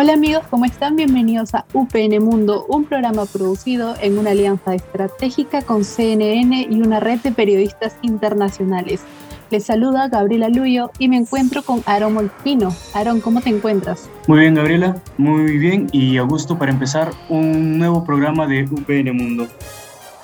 [0.00, 0.94] Hola amigos, ¿cómo están?
[0.94, 7.00] Bienvenidos a UPN Mundo, un programa producido en una alianza estratégica con CNN y una
[7.00, 9.00] red de periodistas internacionales.
[9.50, 12.72] Les saluda Gabriela Luyo y me encuentro con Aaron Molfino.
[12.94, 14.08] Aaron, ¿cómo te encuentras?
[14.28, 19.16] Muy bien, Gabriela, muy bien y a gusto para empezar un nuevo programa de UPN
[19.16, 19.48] Mundo.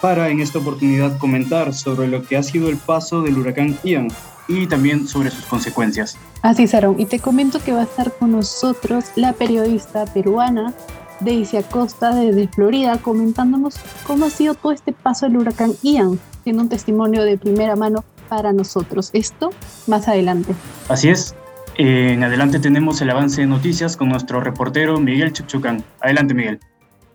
[0.00, 4.06] Para en esta oportunidad comentar sobre lo que ha sido el paso del huracán Ian
[4.48, 6.16] y también sobre sus consecuencias.
[6.42, 10.74] Así, Sarón, y te comento que va a estar con nosotros la periodista peruana
[11.20, 16.62] Daisy Acosta desde Florida comentándonos cómo ha sido todo este paso del huracán Ian, siendo
[16.62, 19.10] un testimonio de primera mano para nosotros.
[19.12, 19.50] Esto
[19.86, 20.54] más adelante.
[20.88, 21.34] Así es.
[21.76, 25.84] En adelante tenemos el avance de noticias con nuestro reportero Miguel Chuchucán.
[26.00, 26.60] Adelante, Miguel.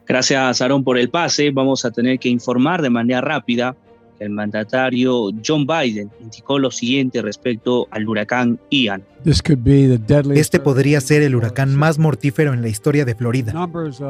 [0.05, 1.52] Gracias, Aaron, por el pase.
[1.52, 3.75] Vamos a tener que informar de manera rápida
[4.19, 9.03] el mandatario John Biden indicó lo siguiente respecto al huracán Ian.
[9.25, 13.53] Este podría ser el huracán más mortífero en la historia de Florida.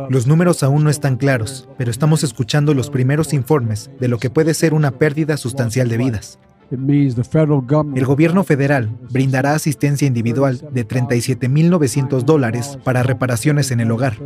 [0.09, 4.29] Los números aún no están claros, pero estamos escuchando los primeros informes de lo que
[4.29, 6.39] puede ser una pérdida sustancial de vidas.
[6.71, 14.17] El gobierno federal brindará asistencia individual de 37.900 dólares para reparaciones en el hogar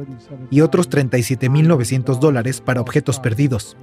[0.51, 3.77] y otros 37.900 dólares para objetos perdidos.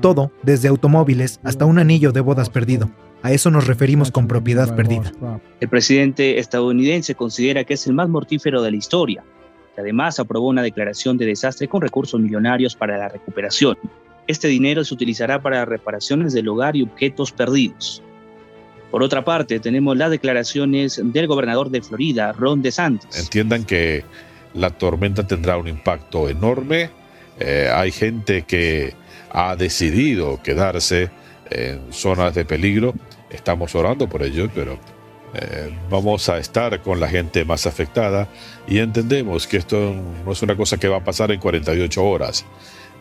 [0.00, 2.90] Todo, desde automóviles hasta un anillo de bodas perdido.
[3.22, 5.12] A eso nos referimos con propiedad perdida.
[5.60, 9.24] El presidente estadounidense considera que es el más mortífero de la historia.
[9.78, 13.76] además aprobó una declaración de desastre con recursos millonarios para la recuperación.
[14.26, 18.02] Este dinero se utilizará para reparaciones del hogar y objetos perdidos.
[18.90, 23.18] Por otra parte, tenemos las declaraciones del gobernador de Florida, Ron DeSantis.
[23.18, 24.04] Entiendan que
[24.54, 26.90] la tormenta tendrá un impacto enorme.
[27.38, 28.94] Eh, hay gente que
[29.30, 31.10] ha decidido quedarse
[31.50, 32.94] en zonas de peligro.
[33.30, 34.78] Estamos orando por ello, pero
[35.34, 38.28] eh, vamos a estar con la gente más afectada
[38.66, 42.44] y entendemos que esto no es una cosa que va a pasar en 48 horas.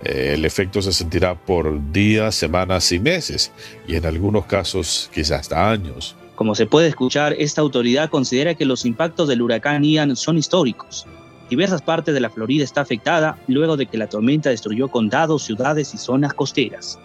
[0.03, 3.51] Eh, el efecto se sentirá por días, semanas y meses,
[3.87, 6.15] y en algunos casos quizás hasta años.
[6.35, 11.07] Como se puede escuchar, esta autoridad considera que los impactos del huracán Ian son históricos
[11.49, 15.93] Diversas partes de la Florida está afectada luego de que la tormenta destruyó condados, ciudades
[15.93, 16.99] y zonas costeras.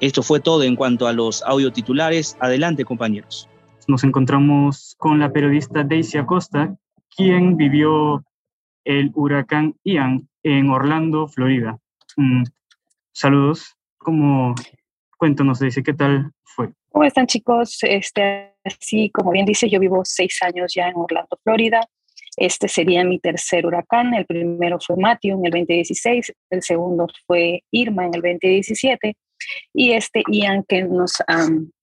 [0.00, 2.36] Esto fue todo en cuanto a los audio titulares.
[2.40, 3.48] Adelante, compañeros.
[3.86, 6.76] Nos encontramos con la periodista Daisy Acosta,
[7.16, 8.24] quien vivió
[8.84, 11.78] el huracán Ian en Orlando, Florida.
[12.16, 12.42] Mm,
[13.12, 13.76] saludos.
[13.98, 14.54] ¿Cómo?
[15.16, 16.70] Cuéntanos, Daisy, ¿qué tal fue?
[16.90, 17.78] ¿Cómo están, chicos?
[17.82, 21.80] Este, así como bien dice, yo vivo seis años ya en Orlando, Florida.
[22.38, 24.14] Este sería mi tercer huracán.
[24.14, 29.16] El primero fue Matthew en el 2016, el segundo fue Irma en el 2017
[29.74, 31.12] y este Ian que nos,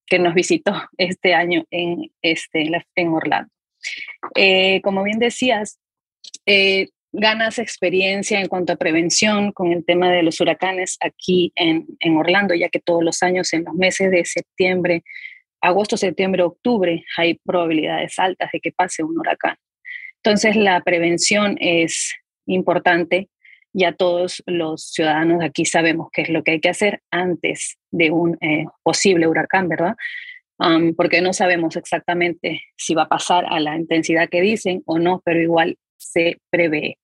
[0.05, 3.49] que nos visitó este año en, este, en Orlando.
[4.35, 5.79] Eh, como bien decías,
[6.45, 11.85] eh, ganas experiencia en cuanto a prevención con el tema de los huracanes aquí en,
[11.99, 15.03] en Orlando, ya que todos los años en los meses de septiembre,
[15.61, 19.57] agosto, septiembre, octubre, hay probabilidades altas de que pase un huracán.
[20.25, 22.15] Entonces, la prevención es
[22.47, 23.29] importante.
[23.73, 28.09] Ya todos los ciudadanos aquí sabemos qué es lo que hay que hacer antes de
[28.09, 29.95] un eh, posible huracán, ¿verdad?
[30.95, 35.21] porque no sabemos exactamente si va a pasar a la intensidad que dicen o no,
[35.25, 36.97] pero igual se prevé.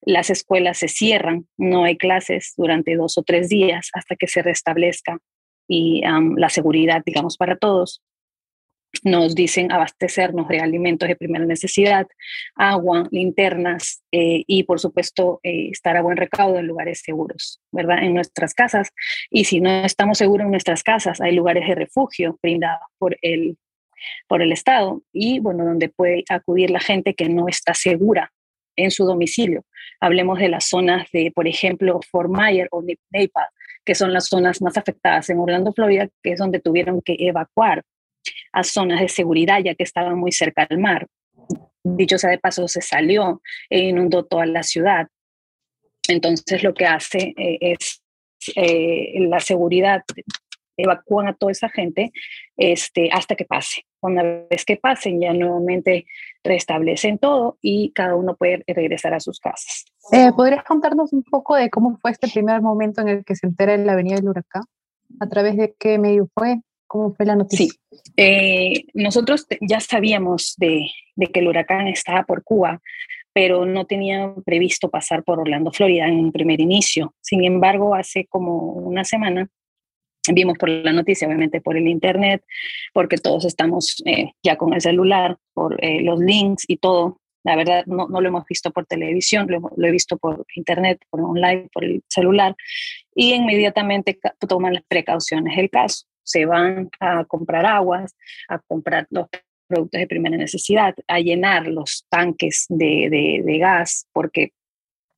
[0.00, 4.40] Las escuelas se cierran, no hay clases durante dos o tres días hasta que se
[4.40, 5.18] restablezca
[5.68, 6.02] y
[6.36, 8.02] la seguridad, digamos, para todos
[9.04, 12.06] nos dicen abastecernos de alimentos de primera necesidad,
[12.54, 18.02] agua, linternas eh, y por supuesto eh, estar a buen recaudo en lugares seguros, ¿verdad?
[18.02, 18.90] En nuestras casas.
[19.30, 23.56] Y si no estamos seguros en nuestras casas, hay lugares de refugio brindados por el,
[24.28, 28.32] por el Estado y, bueno, donde puede acudir la gente que no está segura
[28.76, 29.64] en su domicilio.
[30.00, 33.48] Hablemos de las zonas de, por ejemplo, Fort Myers o Naples,
[33.84, 37.82] que son las zonas más afectadas en Orlando, Florida, que es donde tuvieron que evacuar
[38.52, 41.06] a zonas de seguridad ya que estaban muy cerca al mar.
[41.82, 45.08] Dicho sea de paso, se salió e inundó toda la ciudad.
[46.08, 48.02] Entonces lo que hace eh, es
[48.56, 50.02] eh, la seguridad,
[50.76, 52.12] evacúan a toda esa gente
[52.56, 53.84] este, hasta que pase.
[54.00, 56.06] Una vez que pasen, ya nuevamente
[56.42, 59.84] restablecen todo y cada uno puede regresar a sus casas.
[60.12, 63.46] Eh, ¿Podrías contarnos un poco de cómo fue este primer momento en el que se
[63.46, 64.62] entera en la avenida del huracán?
[65.20, 66.60] ¿A través de qué medio fue?
[66.90, 67.66] ¿Cómo fue la noticia?
[67.66, 70.88] Sí, eh, nosotros ya sabíamos de,
[71.32, 72.80] que el huracán estaba por Cuba,
[73.32, 77.14] pero no tenía previsto pasar por Orlando, Florida en un primer inicio.
[77.20, 79.48] Sin embargo, hace como una semana
[80.34, 82.42] vimos por la noticia, obviamente por el internet,
[82.92, 87.20] porque todos estamos eh, ya con el celular, por eh, los links y todo.
[87.44, 91.00] La verdad, no, no lo hemos visto por televisión, lo, lo, he visto por internet,
[91.08, 92.56] por online, por el celular,
[93.14, 96.09] y inmediatamente toman las precauciones del caso.
[96.30, 98.14] Se van a comprar aguas,
[98.48, 99.28] a comprar los
[99.66, 104.52] productos de primera necesidad, a llenar los tanques de, de, de gas, porque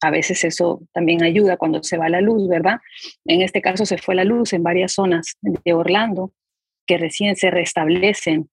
[0.02, 2.80] a veces eso también ayuda cuando se va la luz, ¿verdad?
[3.24, 6.32] En este caso se fue la luz en varias zonas de Orlando
[6.86, 8.50] que recién se restablecen.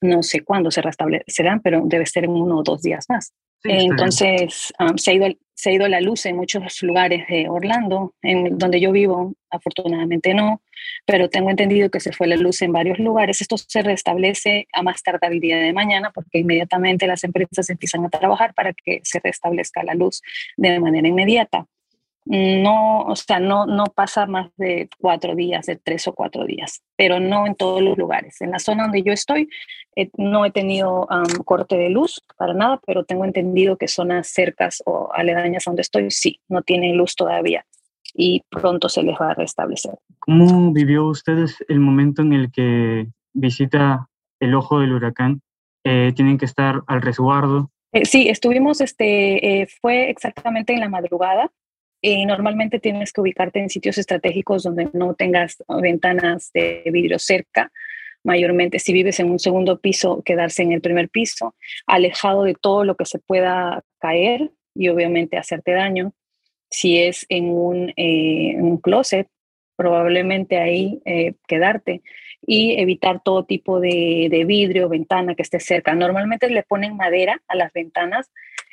[0.00, 3.34] No sé cuándo se restablecerán, pero debe ser en uno o dos días más.
[3.64, 5.26] Entonces, um, se, ha ido,
[5.60, 10.32] se ha ido la luz en muchos lugares de Orlando, en donde yo vivo, afortunadamente
[10.32, 10.62] no,
[11.04, 13.42] pero tengo entendido que se fue la luz en varios lugares.
[13.42, 18.06] Esto se restablece a más tardar el día de mañana porque inmediatamente las empresas empiezan
[18.06, 20.22] a trabajar para que se restablezca la luz
[20.56, 21.66] de manera inmediata
[22.26, 26.82] no, o sea, no, no pasa más de cuatro días, de tres o cuatro días,
[26.96, 28.40] pero no en todos los lugares.
[28.40, 29.48] En la zona donde yo estoy,
[29.96, 31.08] eh, no he tenido
[31.44, 36.10] corte de luz para nada, pero tengo entendido que zonas cercas o aledañas donde estoy,
[36.10, 37.64] sí, no tienen luz todavía
[38.14, 39.94] y pronto se les va a restablecer.
[40.18, 44.08] ¿Cómo vivió ustedes el momento en el que visita
[44.40, 45.40] el ojo del huracán?
[45.84, 47.70] Eh, ¿Tienen que estar al resguardo?
[47.92, 51.50] Eh, sí, estuvimos, este, fue exactamente en la madrugada
[52.02, 57.70] eh, normalmente tienes que ubicarte en sitios estratégicos donde no tengas ventanas de vidrio cerca.
[58.22, 61.54] Mayormente, si vives en un segundo piso, quedarse en el primer piso,
[61.86, 66.12] alejado de todo lo que se pueda caer y obviamente hacerte daño.
[66.70, 69.26] Si es en un, eh, closet,
[69.76, 72.02] probablemente ahí eh, quedarte
[72.46, 75.94] y evitar todo tipo de, de vidrio, ventana que esté cerca.
[75.94, 78.30] Normalmente le ponen madera a las ventanas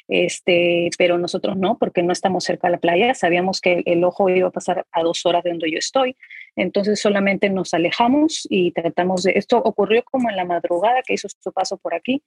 [0.07, 4.30] este, pero nosotros no, porque no estamos cerca de la playa, sabíamos que el ojo
[4.30, 6.15] iba a pasar a dos horas de donde yo estoy,
[6.56, 11.27] entonces solamente nos alejamos y tratamos de, esto ocurrió como en la madrugada que hizo
[11.30, 12.24] su paso por aquí,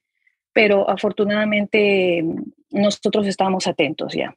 [0.53, 2.25] pero afortunadamente
[2.71, 4.35] nosotros estábamos atentos ya.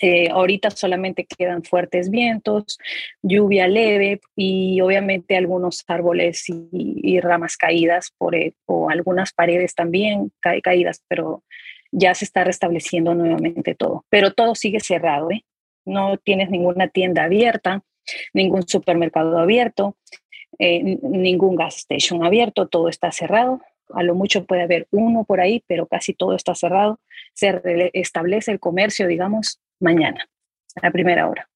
[0.00, 2.78] Eh, ahorita solamente quedan fuertes vientos,
[3.20, 10.30] lluvia leve y obviamente algunos árboles y, ramas caídas por, eh, o algunas paredes también
[10.40, 11.42] caídas, pero
[11.90, 15.44] ya se está restableciendo nuevamente todo, pero todo sigue cerrado, ¿eh?
[15.84, 17.82] No tienes ninguna tienda abierta,
[18.34, 19.96] ningún supermercado abierto,
[20.58, 23.60] eh, ningún gas station abierto, todo está cerrado.
[23.94, 27.00] A lo mucho puede haber uno por ahí, pero casi todo está cerrado.
[27.32, 30.28] Se establece el comercio, digamos, mañana,
[30.76, 31.48] a la primera hora.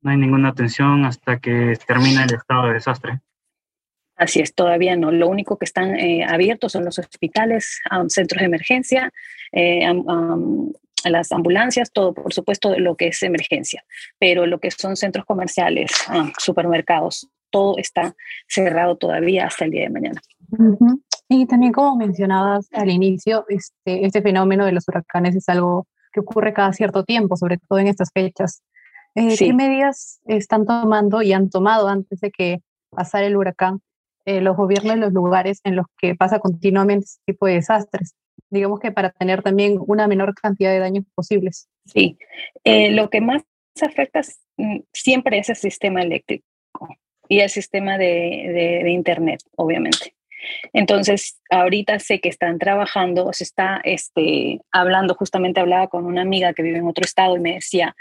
[0.00, 3.20] No hay ninguna atención hasta que termine el estado de desastre.
[4.22, 5.10] Así es, todavía no.
[5.10, 9.12] Lo único que están eh, abiertos son los hospitales, centros de emergencia,
[9.50, 9.84] eh,
[11.04, 13.82] las ambulancias, todo, por supuesto, lo que es emergencia,
[14.20, 15.90] pero lo que son centros comerciales,
[16.38, 18.14] supermercados, todo está
[18.46, 20.20] cerrado todavía hasta el día de mañana.
[21.28, 26.20] Y también como mencionabas al inicio, este, este fenómeno de los huracanes es algo que
[26.20, 28.62] ocurre cada cierto tiempo, sobre todo en estas fechas.
[29.16, 32.60] Eh, ¿Qué medidas están tomando y han tomado antes de que
[32.90, 33.80] pasara el huracán
[34.24, 38.14] eh, los gobiernos de los lugares en los que pasa continuamente este tipo de desastres.
[38.50, 41.68] Digamos que para tener también una menor cantidad de daños posibles.
[41.86, 42.18] Sí,
[42.64, 43.42] eh, lo que más
[43.80, 44.20] afecta
[44.56, 46.46] mm, siempre es el sistema eléctrico
[47.28, 50.14] y el sistema de, de, Internet, obviamente.
[50.72, 56.52] Entonces, ahorita sé que están trabajando, se está este, hablando, justamente hablaba con una amiga
[56.52, 57.96] que vive en otro estado y me decía,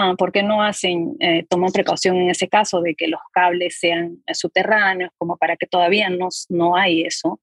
[0.00, 3.78] Ah, ¿por qué no hacen, eh, toman precaución en ese caso de que los cables
[3.80, 7.40] sean subterráneos, como para que todavía no, no hay eso,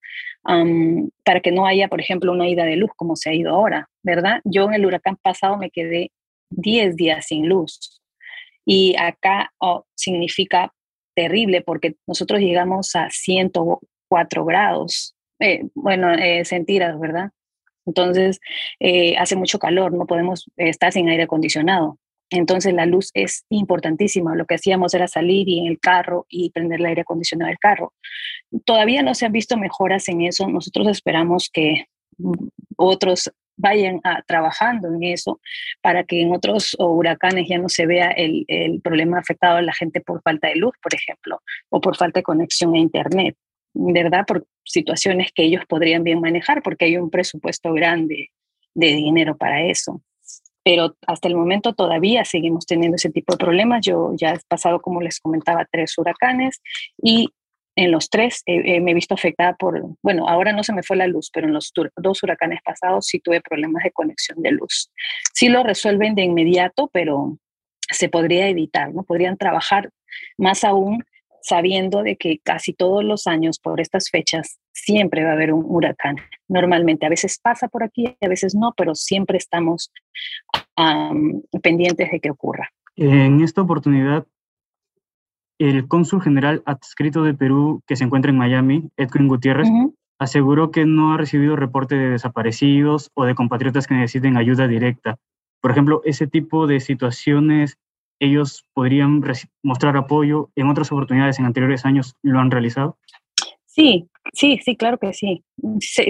[1.26, 3.90] para que no haya, por ejemplo, una ida de luz como se ha ido ahora,
[4.04, 4.40] ¿verdad?
[4.46, 6.12] Yo en el huracán pasado me quedé
[6.52, 8.02] 10 días sin luz
[8.66, 10.74] y acá oh, significa
[11.16, 17.32] terrible porque nosotros llegamos a 104 grados, eh, bueno, eh, centígrados, ¿verdad?
[17.86, 18.40] Entonces,
[18.80, 22.00] eh, hace mucho calor, no podemos estar sin aire acondicionado.
[22.30, 24.36] Entonces la luz es importantísima.
[24.36, 27.60] Lo que hacíamos era salir y en el carro y prender el aire acondicionado del
[27.60, 27.94] carro.
[28.66, 30.48] Todavía no se han visto mejoras en eso.
[30.48, 31.86] Nosotros esperamos que
[32.18, 35.40] mm, otros vayan a, trabajando en eso
[35.82, 39.74] para que en otros huracanes ya no se vea el, el problema afectado a la
[39.74, 43.38] gente por falta de luz, por ejemplo, o por falta de conexión a Internet.
[43.76, 44.26] ¿verdad?
[44.26, 48.32] Por situaciones que ellos podrían bien manejar porque hay un presupuesto grande
[48.74, 50.02] de dinero para eso.
[50.66, 53.86] Pero hasta el momento todavía seguimos teniendo ese tipo de problemas.
[53.86, 56.62] Yo ya he pasado, como les comentaba, tres huracanes
[57.02, 57.30] y
[57.78, 61.08] en los tres me he visto afectada por, bueno, ahora no se me fue la
[61.08, 64.92] luz, pero en los dos huracanes pasados sí tuve problemas de conexión de luz.
[65.34, 67.38] Sí lo resuelven de inmediato, pero
[67.88, 69.04] se podría evitar, ¿no?
[69.04, 69.90] Podrían trabajar
[70.38, 71.04] más aún
[71.46, 75.64] sabiendo de que casi todos los años por estas fechas siempre va a haber un
[75.64, 76.16] huracán.
[76.48, 79.92] Normalmente a veces pasa por aquí, a veces no, pero siempre estamos
[81.62, 82.72] pendientes de que ocurra.
[82.96, 84.26] En esta oportunidad,
[85.60, 89.70] el cónsul general adscrito de Perú que se encuentra en Miami, Edwin Gutiérrez,
[90.18, 95.18] aseguró que no ha recibido reporte de desaparecidos o de compatriotas que necesiten ayuda directa.
[95.62, 97.78] Por ejemplo, ese tipo de situaciones
[98.20, 99.22] ellos podrían
[99.64, 100.50] mostrar apoyo.
[100.56, 102.98] En otras oportunidades, en anteriores años, lo han realizado.
[103.66, 105.44] Sí, sí, sí, claro que sí.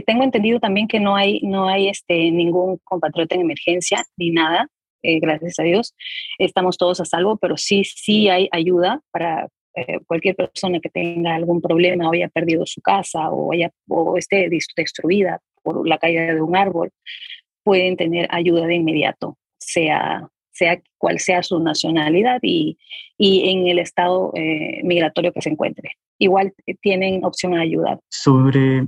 [0.05, 4.67] tengo entendido también que no hay, no hay este, ningún compatriota en emergencia ni nada,
[5.01, 5.95] eh, gracias a Dios.
[6.37, 11.35] Estamos todos a salvo, pero sí, sí hay ayuda para eh, cualquier persona que tenga
[11.35, 16.33] algún problema o haya perdido su casa o, haya, o esté destruida por la caída
[16.33, 16.91] de un árbol,
[17.63, 22.77] pueden tener ayuda de inmediato, sea sea cual sea su nacionalidad y,
[23.17, 25.97] y en el estado eh, migratorio que se encuentre.
[26.17, 27.99] Igual eh, tienen opción a ayudar.
[28.09, 28.85] Sobre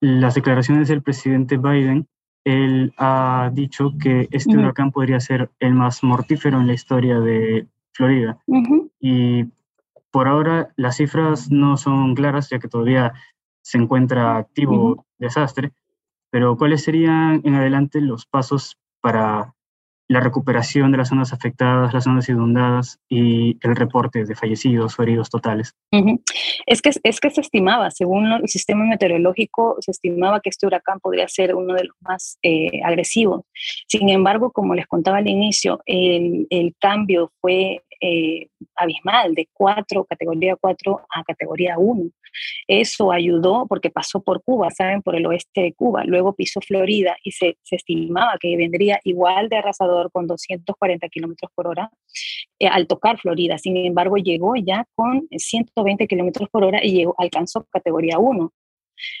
[0.00, 2.06] las declaraciones del presidente Biden,
[2.44, 7.66] él ha dicho que este huracán podría ser el más mortífero en la historia de
[7.92, 8.38] Florida.
[9.00, 9.44] Y
[10.12, 13.12] por ahora las cifras no son claras, ya que todavía
[13.62, 15.72] se encuentra activo desastre,
[16.30, 19.54] pero ¿cuáles serían en adelante los pasos para
[20.08, 25.02] la recuperación de las zonas afectadas, las zonas inundadas y el reporte de fallecidos o
[25.02, 25.76] heridos totales.
[26.66, 30.98] es, que, es que se estimaba, según el sistema meteorológico, se estimaba que este huracán
[31.00, 33.42] podría ser uno de los más eh, agresivos.
[33.86, 40.04] Sin embargo, como les contaba al inicio, el, el cambio fue eh, abismal, de 4,
[40.04, 42.10] categoría 4 a categoría 1.
[42.66, 45.02] Eso ayudó porque pasó por Cuba, ¿saben?
[45.02, 46.04] Por el oeste de Cuba.
[46.04, 51.50] Luego pisó Florida y se, se estimaba que vendría igual de arrasador con 240 kilómetros
[51.54, 51.90] por hora
[52.58, 53.58] eh, al tocar Florida.
[53.58, 58.52] Sin embargo, llegó ya con 120 kilómetros por hora y llegó, alcanzó categoría 1.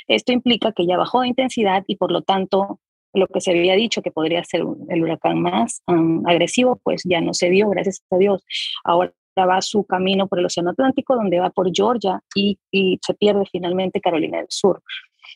[0.08, 2.80] Esto implica que ya bajó de intensidad y por lo tanto
[3.14, 5.82] lo que se había dicho que podría ser el huracán más
[6.26, 8.44] agresivo, pues ya no se dio, gracias a Dios.
[8.84, 9.12] Ahora
[9.46, 13.44] va su camino por el Océano Atlántico, donde va por Georgia y, y se pierde
[13.50, 14.82] finalmente Carolina del Sur.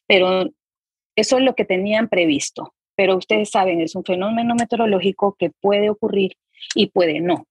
[0.06, 0.50] Pero
[1.16, 2.74] eso es lo que tenían previsto.
[2.94, 6.32] Pero ustedes saben, es un fenómeno meteorológico que puede ocurrir
[6.74, 7.46] y puede no.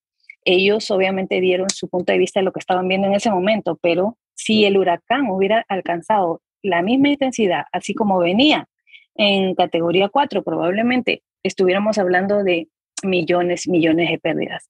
[0.46, 3.78] Ellos obviamente dieron su punto de vista de lo que estaban viendo en ese momento,
[3.82, 8.68] pero si el huracán hubiera alcanzado la misma intensidad, así como venía
[9.16, 12.70] en categoría 4 probablemente estuviéramos hablando de
[13.04, 14.70] millones, millones de pérdidas.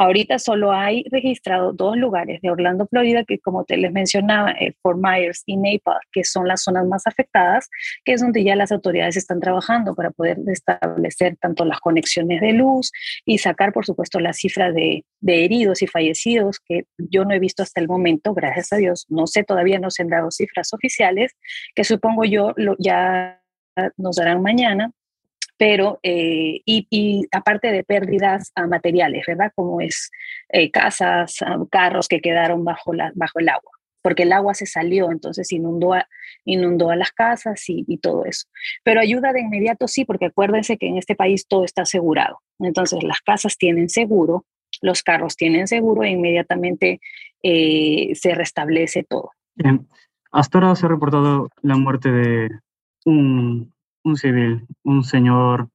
[0.00, 4.74] Ahorita solo hay registrado dos lugares de Orlando, Florida, que como te les mencionaba, el
[4.80, 7.68] Fort Myers y Naples, que son las zonas más afectadas,
[8.02, 12.54] que es donde ya las autoridades están trabajando para poder establecer tanto las conexiones de
[12.54, 12.90] luz
[13.26, 17.62] y sacar, por supuesto, la cifra de, heridos y fallecidos, que yo no he visto
[17.62, 19.04] hasta el momento, gracias a Dios.
[19.10, 21.36] No sé, todavía no se han dado cifras oficiales,
[21.74, 23.42] que supongo yo ya
[23.98, 24.92] nos darán mañana,
[25.60, 29.52] pero eh, y, aparte de pérdidas a materiales, ¿verdad?
[29.54, 30.10] Como es
[30.48, 31.36] eh, casas,
[31.70, 35.92] carros que quedaron bajo, la, bajo el agua, porque el agua se salió, entonces inundó
[35.92, 36.08] a,
[36.46, 38.46] inundó a las casas y, y, todo eso.
[38.84, 42.38] Pero ayuda de inmediato sí, porque acuérdense que en este país todo está asegurado.
[42.58, 44.46] Entonces las casas tienen seguro,
[44.80, 47.00] los carros tienen seguro e inmediatamente
[47.42, 49.32] eh, se restablece todo.
[50.32, 52.48] Hasta ahora se ha reportado la muerte de
[53.04, 55.68] un, un civil, un señor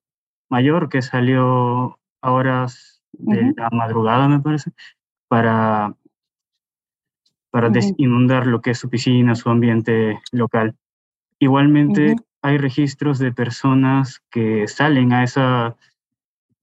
[0.50, 4.72] mayor que salió a horas de la madrugada, me parece,
[5.28, 5.96] para,
[7.52, 10.76] para desinundar lo que es su piscina, su ambiente local.
[11.40, 15.76] Igualmente, hay registros de personas que salen a esa,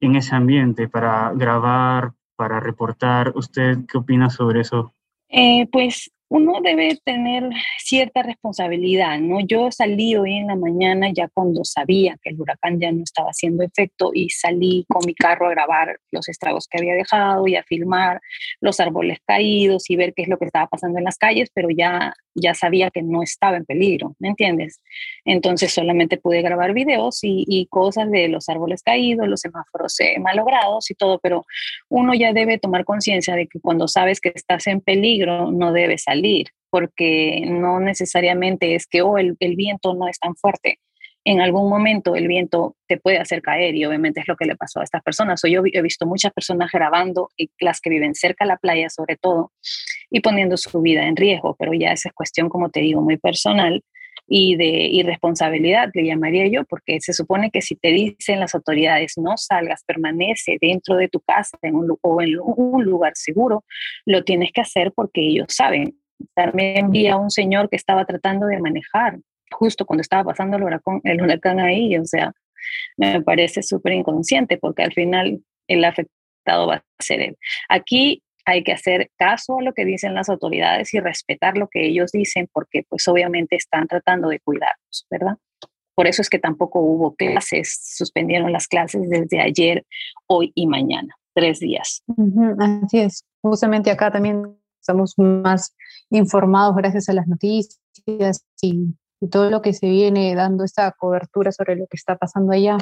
[0.01, 3.33] en ese ambiente para grabar, para reportar.
[3.35, 4.93] ¿Usted qué opina sobre eso?
[5.29, 9.41] Eh, pues uno debe tener cierta responsabilidad, ¿no?
[9.41, 13.29] Yo salí hoy en la mañana ya cuando sabía que el huracán ya no estaba
[13.29, 17.57] haciendo efecto y salí con mi carro a grabar los estragos que había dejado y
[17.57, 18.23] a filmar
[18.63, 21.69] los árboles caídos y ver qué es lo que estaba pasando en las calles, pero
[21.69, 24.81] ya ya sabía que no estaba en peligro, ¿me entiendes?
[25.27, 30.91] Entonces solamente pude grabar videos y, cosas de los árboles caídos, los semáforos eh, malogrados
[30.91, 31.45] y todo, pero
[31.89, 36.05] uno ya debe tomar conciencia de que cuando sabes que estás en peligro no debes
[36.05, 40.79] salir salir, porque no necesariamente es que oh, el, el viento no es tan fuerte.
[41.25, 44.57] En algún momento el viento te puede hacer caer y obviamente es lo que le
[44.57, 45.45] pasó a estas personas.
[45.45, 48.89] O yo he visto muchas personas grabando, y las que viven cerca de la playa
[48.89, 49.53] sobre todo,
[50.11, 53.19] y poniendo su vida en riesgo, pero ya esa es cuestión, como te digo, muy
[53.19, 53.83] personal
[54.27, 59.15] y de irresponsabilidad, le llamaría yo, porque se supone que si te dicen las autoridades
[59.17, 63.65] no salgas, permanece dentro de tu casa en un, o en un lugar seguro,
[64.07, 66.02] lo tienes que hacer porque ellos saben.
[66.35, 69.19] También vi a un señor que estaba tratando de manejar
[69.53, 72.33] justo cuando estaba pasando el huracán, el huracán ahí, o sea,
[72.97, 77.37] me parece súper inconsciente porque al final el afectado va a ser él.
[77.69, 81.87] Aquí hay que hacer caso a lo que dicen las autoridades y respetar lo que
[81.87, 85.37] ellos dicen porque pues obviamente están tratando de cuidarnos, ¿verdad?
[85.95, 89.85] Por eso es que tampoco hubo clases, suspendieron las clases desde ayer,
[90.27, 92.03] hoy y mañana, tres días.
[92.59, 95.75] así es, justamente acá también estamos más
[96.11, 97.81] informados gracias a las noticias
[98.61, 98.95] y,
[99.31, 102.77] todo lo que se viene dando esta cobertura sobre lo que está pasando allá.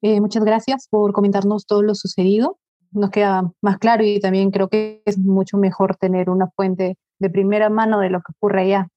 [0.00, 2.58] Eh, muchas gracias por comentarnos todo lo sucedido
[2.94, 7.30] nos queda más claro y también creo que es mucho mejor tener una fuente de
[7.30, 8.88] primera mano de lo que ocurre allá.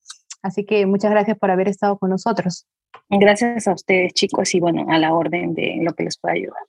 [0.42, 2.66] Así que muchas gracias por haber estado con nosotros.
[3.10, 6.62] Gracias a ustedes chicos y bueno, a la orden de lo que les pueda ayudar.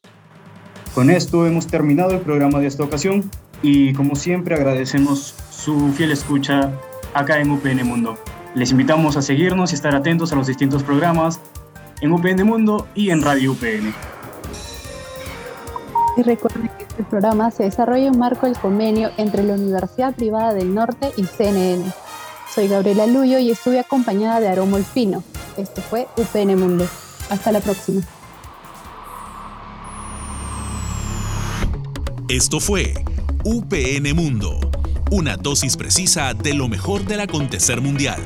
[0.94, 3.30] Con esto hemos terminado el programa de esta ocasión
[3.62, 6.72] y como siempre agradecemos su fiel escucha
[7.14, 8.16] acá en UPN Mundo.
[8.54, 11.40] Les invitamos a seguirnos y estar atentos a los distintos programas
[12.00, 13.94] en UPN Mundo y en Radio UPN.
[16.16, 20.54] Y recuerden que este programa se desarrolla en marco del convenio entre la Universidad Privada
[20.54, 21.84] del Norte y CNN.
[22.52, 25.22] Soy Gabriela Luyo y estuve acompañada de Aromo Molfino.
[25.56, 26.86] Esto fue UPN Mundo.
[27.30, 28.02] Hasta la próxima.
[32.28, 32.94] Esto fue
[33.44, 34.58] UPN Mundo,
[35.10, 38.20] una dosis precisa de lo mejor del acontecer mundial.